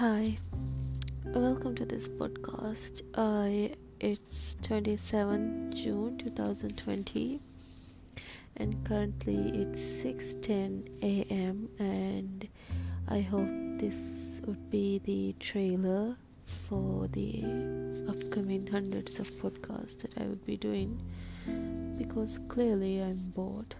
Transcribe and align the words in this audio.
Hi, 0.00 0.38
welcome 1.26 1.74
to 1.74 1.84
this 1.84 2.08
podcast. 2.08 3.02
Uh, 3.12 3.76
it's 4.00 4.56
27 4.62 5.74
June 5.76 6.16
2020, 6.16 7.42
and 8.56 8.82
currently 8.86 9.50
it's 9.60 9.78
6:10 9.78 10.88
a.m. 11.02 11.68
And 11.78 12.48
I 13.08 13.20
hope 13.20 13.50
this 13.78 14.40
would 14.46 14.70
be 14.70 15.00
the 15.04 15.34
trailer 15.38 16.16
for 16.46 17.06
the 17.08 17.44
upcoming 18.08 18.68
hundreds 18.68 19.20
of 19.20 19.30
podcasts 19.32 19.98
that 19.98 20.16
I 20.16 20.24
would 20.28 20.46
be 20.46 20.56
doing 20.56 20.98
because 21.98 22.40
clearly 22.48 23.02
I'm 23.02 23.32
bored. 23.36 23.74